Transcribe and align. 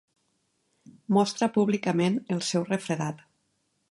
Mostra 1.17 1.51
públicament 1.59 2.17
el 2.37 2.43
seu 2.49 2.67
refredat. 2.73 3.25